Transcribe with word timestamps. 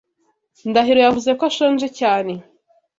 Ndahiro 0.69 0.99
yavuze 1.05 1.29
ko 1.37 1.43
ashonje 1.49 1.87
cyane. 1.99 2.33